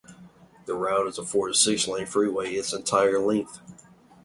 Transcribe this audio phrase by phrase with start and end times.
[0.65, 3.59] The route is a four- to six-lane freeway its entire length.